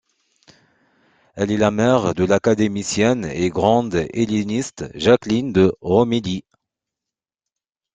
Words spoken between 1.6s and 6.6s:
mère de l'académicienne et grande helléniste, Jacqueline de Romilly.